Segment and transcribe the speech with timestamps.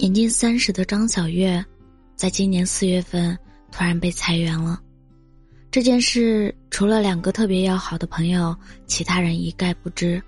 [0.00, 1.62] 年近三十的张小月，
[2.16, 3.38] 在今年四月份
[3.70, 4.80] 突然被裁员了。
[5.70, 8.56] 这件事除了两个特别要好的朋友，
[8.86, 10.20] 其他人一概不知。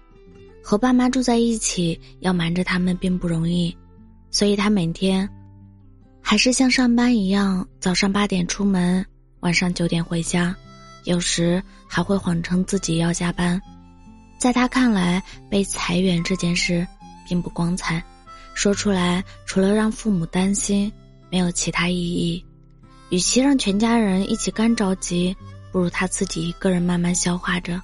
[0.62, 3.74] 和爸妈住在一起，要瞒着他们并不容易，
[4.30, 5.26] 所以他每天
[6.20, 9.02] 还是像上班一样，早上八点出门，
[9.40, 10.54] 晚上九点回家，
[11.04, 13.58] 有时还会谎称自己要加班。
[14.36, 16.86] 在他看来，被裁员这件事
[17.26, 18.04] 并不光彩。
[18.54, 20.92] 说出来，除了让父母担心，
[21.30, 22.44] 没有其他意义。
[23.10, 25.36] 与其让全家人一起干着急，
[25.70, 27.80] 不如他自己一个人慢慢消化着。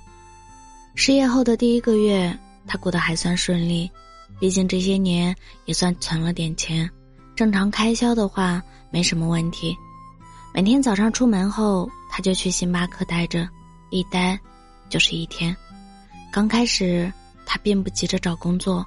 [0.94, 2.36] 失业后的第一个月，
[2.66, 3.90] 他过得还算顺利，
[4.38, 6.88] 毕竟这些年也算存了点钱，
[7.36, 9.76] 正常开销的话没什么问题。
[10.54, 13.48] 每天早上出门后，他就去星巴克待着，
[13.90, 14.38] 一待
[14.88, 15.54] 就是一天。
[16.32, 17.12] 刚开始，
[17.44, 18.84] 他并不急着找工作。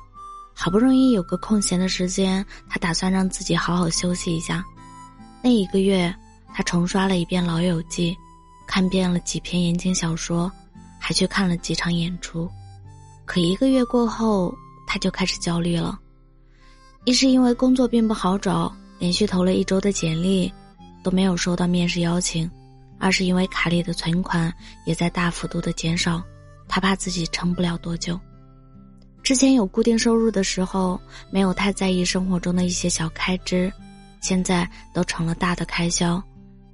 [0.54, 4.64] 好不容易有个空闲的时间，他打算让自己好好休息一下。
[5.42, 6.14] 那一个月，
[6.54, 8.14] 他重刷了一遍《老友记》，
[8.68, 10.52] 看遍了几篇言情小说，
[11.00, 12.50] 还去看了几场演出。
[13.26, 14.54] 可一个月过后，
[14.86, 16.00] 他就开始焦虑了。
[17.06, 20.54] 一是因为工作并不好找，连续投了一周的简历，
[21.02, 22.48] 都没有收到面试邀请；
[23.00, 24.54] 二是因为卡里的存款
[24.86, 26.22] 也在大幅度的减少，
[26.68, 28.20] 他怕自己撑不了多久。
[29.24, 33.72] 之前有固定收入的时候，没有太在意生活中的一些小开支，
[34.20, 36.22] 现在都成了大的开销，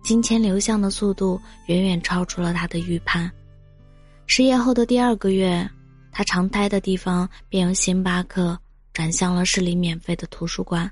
[0.03, 3.29] 金钱流向的速度远远超出了他的预判。
[4.25, 5.69] 失业后的第二个月，
[6.11, 8.57] 他常待的地方便由星巴克
[8.93, 10.89] 转向了市里免费的图书馆，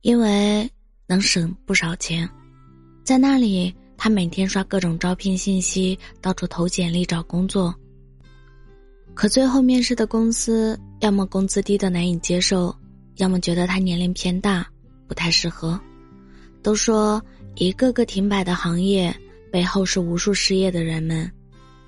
[0.00, 0.68] 因为
[1.06, 2.28] 能省不少钱。
[3.04, 7.74] 在那里，他每天刷各种招聘信息，到处投简历找工作。
[9.16, 12.76] 可最后面试的公司，要么工资低的难以接受，
[13.16, 14.66] 要么觉得他年龄偏大，
[15.08, 15.80] 不太适合。
[16.62, 17.20] 都说
[17.54, 19.14] 一个个停摆的行业
[19.50, 21.32] 背后是无数失业的人们。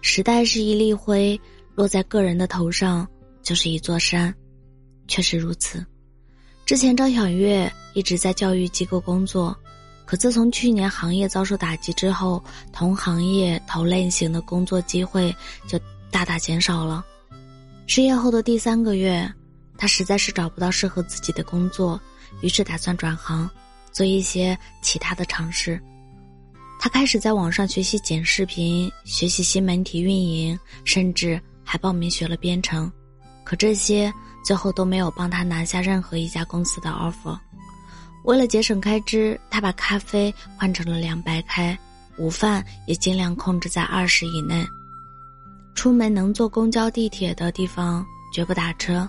[0.01, 1.39] 时代是一粒灰，
[1.75, 3.07] 落在个人的头上
[3.43, 4.35] 就是一座山，
[5.07, 5.85] 确实如此。
[6.65, 9.55] 之前张小月一直在教育机构工作，
[10.07, 12.43] 可自从去年行业遭受打击之后，
[12.73, 15.31] 同行业同类型的工作机会
[15.67, 15.79] 就
[16.11, 17.05] 大大减少了。
[17.89, 19.27] 失业后的第三个月，
[19.79, 21.99] 他实在是找不到适合自己的工作，
[22.43, 23.49] 于是打算转行，
[23.91, 25.81] 做一些其他的尝试。
[26.79, 32.93] 他开始在网上学习剪视频，学习新媒体运营，甚至还报名学了编程。
[33.43, 34.13] 可这些
[34.45, 37.37] 最后都没有帮他拿下任何一家公司的 offer。
[38.25, 41.77] 为了节省开支，他把咖啡换成了凉白开，
[42.19, 44.65] 午饭也尽量控制在二十以内。
[45.79, 49.09] 出门能坐公交、地铁的地方绝不打车，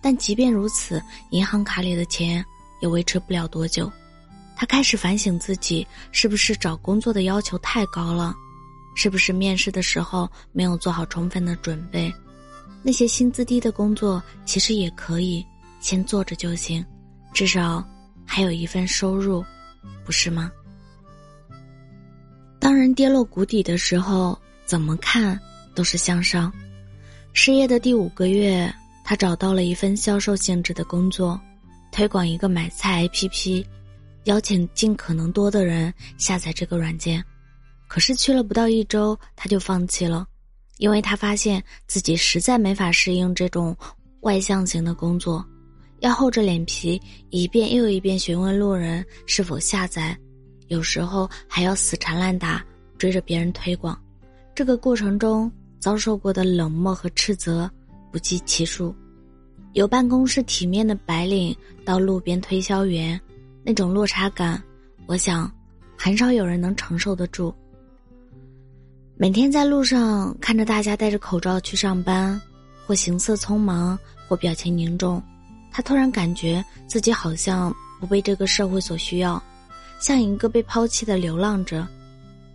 [0.00, 2.42] 但即便如此，银行卡里的钱
[2.80, 3.90] 也维持不了多久。
[4.54, 8.32] 他开始反省自己是不是找工作的要求太高了，
[8.94, 12.14] 是不是面试的时候没有做好充分的准备。
[12.80, 15.44] 那些薪资低的工作其实也可以
[15.80, 16.86] 先做着就行，
[17.32, 17.84] 至少
[18.24, 19.44] 还有一份收入，
[20.04, 20.48] 不是吗？
[22.60, 25.36] 当人跌落谷底的时候，怎么看？
[25.74, 26.52] 都是向上。
[27.32, 28.72] 失业的第五个月，
[29.04, 31.40] 他找到了一份销售性质的工作，
[31.90, 33.66] 推广一个买菜 APP，
[34.24, 37.22] 邀请尽可能多的人下载这个软件。
[37.88, 40.26] 可是去了不到一周，他就放弃了，
[40.78, 43.76] 因为他发现自己实在没法适应这种
[44.20, 45.44] 外向型的工作，
[45.98, 50.16] 要厚着脸皮一遍又一遍询问路人是否下载，
[50.68, 52.64] 有时候还要死缠烂打
[52.96, 54.00] 追着别人推广。
[54.54, 55.50] 这个过程中。
[55.84, 57.70] 遭受过的冷漠和斥责
[58.10, 58.96] 不计其数，
[59.74, 63.20] 有办公室体面的白领到路边推销员，
[63.62, 64.62] 那种落差感，
[65.04, 65.52] 我想
[65.94, 67.54] 很少有人能承受得住。
[69.14, 72.40] 每天在路上看着大家戴着口罩去上班，
[72.86, 75.22] 或行色匆忙，或表情凝重，
[75.70, 77.70] 他突然感觉自己好像
[78.00, 79.42] 不被这个社会所需要，
[80.00, 81.86] 像一个被抛弃的流浪者。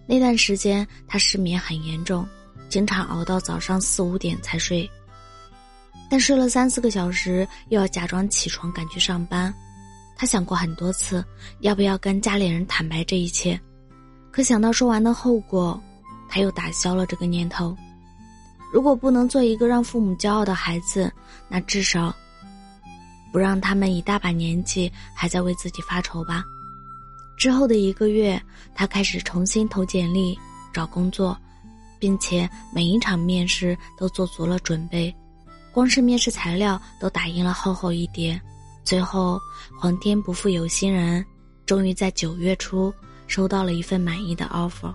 [0.07, 2.27] 那段时间，他失眠很严重。
[2.69, 4.89] 经常熬到早上四五点才睡，
[6.09, 9.53] 但睡了三四个小时，又要假装起床赶去上班。
[10.15, 11.25] 他想过很多次，
[11.61, 13.59] 要不要跟家里人坦白这一切，
[14.31, 15.81] 可想到说完的后果，
[16.29, 17.75] 他又打消了这个念头。
[18.71, 21.11] 如果不能做一个让父母骄傲的孩子，
[21.47, 22.15] 那至少
[23.31, 26.43] 不让他们一大把年纪还在为自己发愁吧。
[27.35, 28.39] 之后的一个月，
[28.75, 30.37] 他开始重新投简历
[30.71, 31.35] 找工作。
[31.99, 35.13] 并且每一场面试都做足了准备，
[35.71, 38.39] 光是面试材料都打印了厚厚一叠，
[38.83, 39.39] 最后，
[39.79, 41.23] 皇天不负有心人，
[41.65, 42.93] 终于在九月初
[43.27, 44.93] 收到了一份满意的 offer。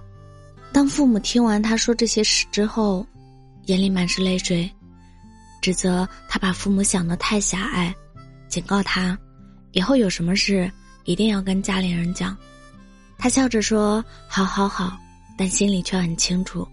[0.72, 3.06] 当父母听完他说这些事之后，
[3.66, 4.68] 眼里满是泪水，
[5.60, 7.94] 指责他把父母想得太狭隘，
[8.48, 9.16] 警告他，
[9.72, 10.70] 以后有什么事
[11.04, 12.36] 一定要跟家里人讲。
[13.16, 14.96] 他笑着说：“好好好。”
[15.36, 16.66] 但心里却很清楚，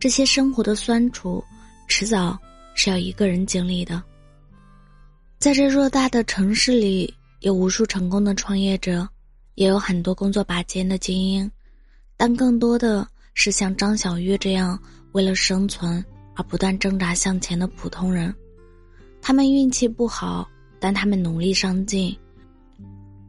[0.00, 1.44] 这些生活的酸楚，
[1.86, 2.38] 迟早
[2.74, 4.02] 是要一个人经历的。
[5.38, 9.06] 在这偌大的城市里，有无数成功的创业者，
[9.56, 11.50] 也有很多工作拔尖的精英，
[12.16, 14.80] 但更多的是像张小月这样
[15.12, 16.02] 为了生存
[16.34, 18.34] 而不断挣扎向前的普通人。
[19.20, 20.48] 他们运气不好，
[20.78, 22.16] 但他们努力上进。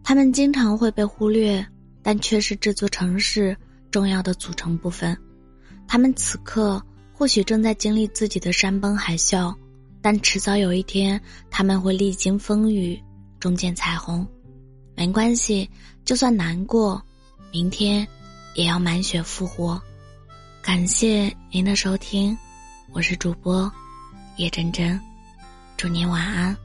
[0.06, 1.66] 他们经常会被忽略，
[2.02, 3.58] 但却是这座城市
[3.92, 5.18] 重要的组成部分。
[5.92, 9.54] 他们此刻或许正在经历自己的山崩海啸。
[10.02, 12.98] 但迟早有一天，他们会历经风雨，
[13.42, 14.26] 终见彩虹。
[14.96, 15.70] 没关系，
[16.06, 17.04] 就算难过，
[17.52, 18.08] 明天
[18.56, 19.82] 也要满血复活。
[20.62, 22.38] 感谢您的收听，
[22.94, 23.70] 我是主播
[24.38, 24.98] 叶真真，
[25.76, 26.56] 祝您晚安。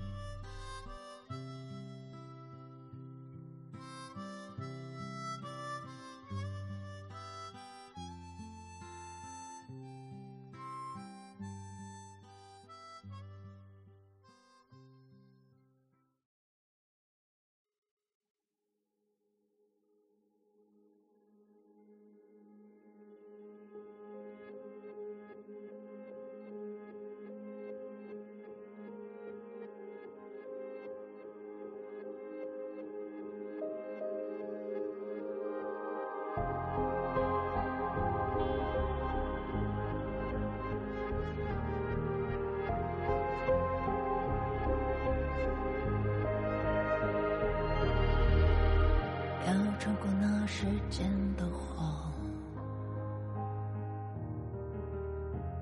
[49.86, 51.84] 穿过那时间的火，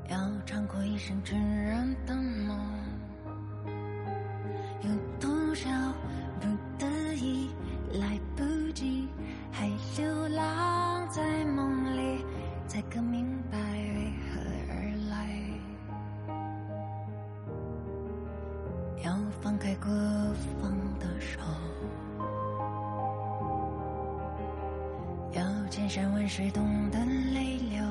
[0.09, 2.59] 要穿过一生尘染的梦，
[4.81, 4.89] 有
[5.21, 5.69] 多少
[6.41, 6.49] 不
[6.79, 6.87] 得
[7.17, 7.51] 已
[7.93, 8.43] 来不
[8.73, 9.07] 及，
[9.53, 9.69] 还
[9.99, 12.25] 流浪在梦里，
[12.67, 14.41] 才更明白为何
[14.71, 14.75] 而
[15.11, 15.29] 来，
[19.05, 19.91] 要放开过
[20.63, 21.43] 放的手。
[25.87, 26.99] 千山万水，懂得
[27.35, 27.85] 泪流，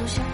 [0.00, 0.29] 走向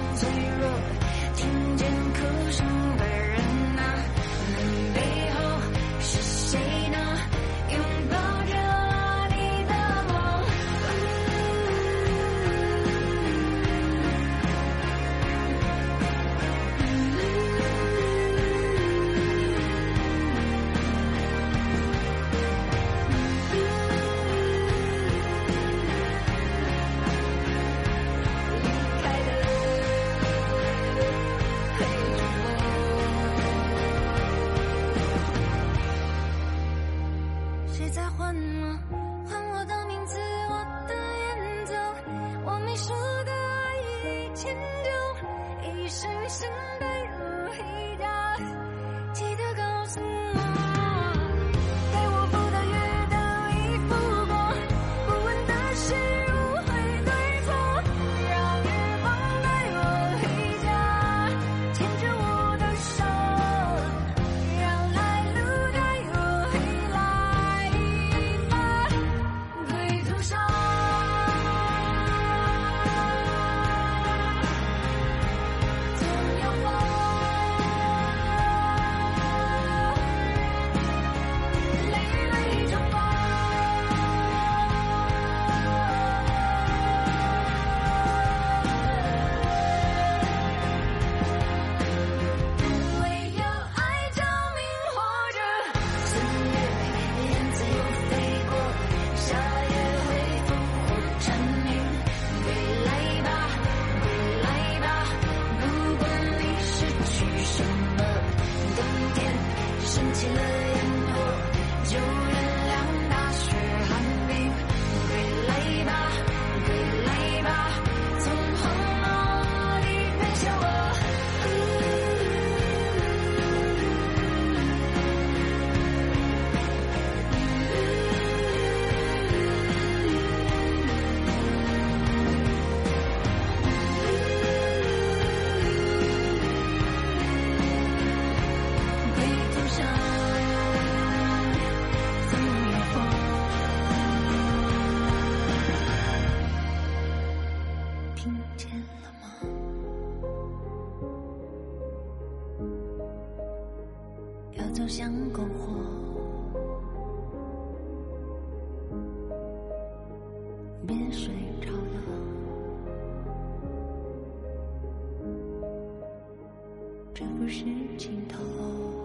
[167.19, 167.65] 这不是
[167.97, 168.96] 尽头。